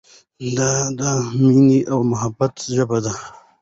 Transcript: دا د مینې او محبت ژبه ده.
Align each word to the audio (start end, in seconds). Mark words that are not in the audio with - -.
دا 0.57 0.71
د 0.99 1.01
مینې 1.39 1.79
او 1.91 1.99
محبت 2.11 2.53
ژبه 2.75 2.97
ده. 3.05 3.13